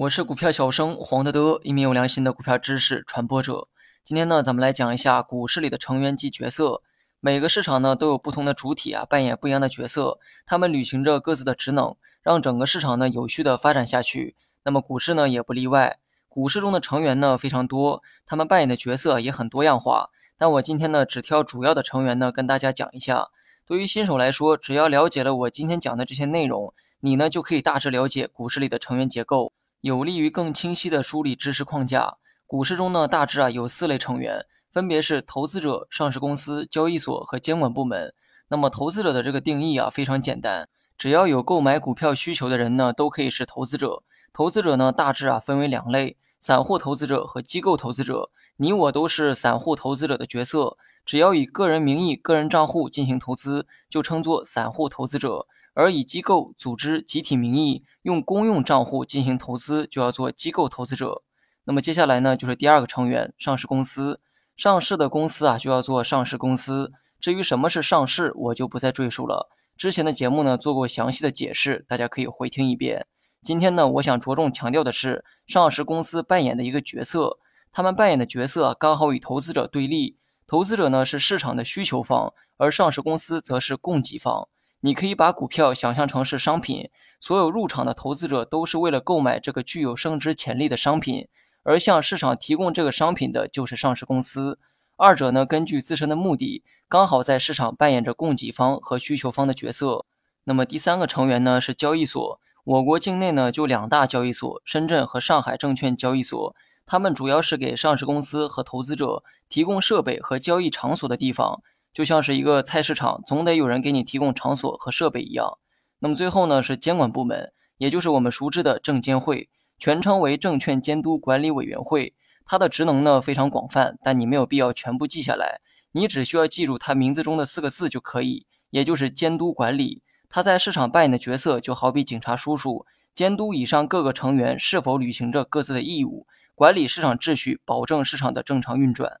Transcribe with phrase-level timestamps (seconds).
[0.00, 3.68] 我是股票小生黄德德，一名有良心的股票知识传播者。
[4.02, 6.80] 今天呢，咱们来讲一下股市里的成员及角色。
[7.20, 14.36] 每个市场呢都有不同的主体啊，扮演不一样的角色，他们履行着各自的职能，让整个市场呢有序的发展下去。
[14.64, 15.98] 那么股市呢也不例外。
[16.30, 20.08] 股市中的成员呢非常多，他们扮演的角色也很多样化。
[20.38, 23.28] 但我今天呢只挑主要的成员呢跟大家讲一下。
[23.66, 32.18] 对于新手来说，只要了解了我今天讲的这些内容，你呢就可以大致了解股市里的成员结构，有利于更清晰的梳理知识框架。
[32.46, 34.46] 股市中呢大致啊有四类成员。
[34.72, 38.14] 分别是投资者、上市公司、交易所和监管部门。
[38.50, 44.04] 那么，投资者的这个定义啊非常简单，只要有购买股票需求的人呢，都可以是投资者。
[44.32, 48.30] 投资者呢大致啊分为两类：散户投资者和机构投资者。
[48.58, 55.48] 你我都是散户投资者的角色，只要以个人名义、个人账户进行投资，就称作散户投资者；
[55.80, 61.22] 而以机构、组织、集体名义用公用账户进行投资，就要做机构投资者。
[61.64, 64.20] 那么接下来呢，就是第二个成员——上市公司。
[64.54, 66.92] 上市的公司啊，就要做上市公司。
[67.18, 69.48] 至于什么是上市，我就不再赘述了。
[69.74, 73.06] 之前的节目呢，做过详细的解释，大家可以回听一遍。
[73.40, 77.38] 今天呢，我想着重强调的是上市公司扮演的一个角色。
[77.72, 80.18] 他们扮演的角色刚好与投资者对立。
[80.46, 84.48] 投资者呢是市场的需求方，而上市公司则是供给方。
[84.80, 91.28] 你可以把股票想象成是商品，所有入场的投资者都是为了购买这个具有升值潜力的商品。
[91.62, 94.58] 而向市场提供这个商品的就是上市公司，
[94.96, 100.06] 二者呢根据自身的目的，刚好在市场扮演着供给方和需求方的角色。
[100.44, 106.56] 那么第三个成员呢是交易所，我国境内呢就两大交易所，深圳和上海证券交易所，
[106.86, 115.58] 他们主要是给上市公司和投资者提供设备和交易场所的地方，就像是一个菜市场，总得有人给你提供场所和设备一样。
[115.98, 119.48] 那么最后呢是监管部门，也就是我们熟知的证监会。
[119.78, 125.60] 全称为证券监督管理委员会，它的职能呢非常广泛，但你没有必要全部记下来，
[125.92, 130.02] 你只需要记住它名字中的四个字就可以，也就是监督管理。
[130.28, 132.84] 它在市场扮演的角色就好比警察叔叔，
[133.14, 139.20] 监督以上各个成员是否履行着各自的义务，管理市场秩序，保证市场的正常运转。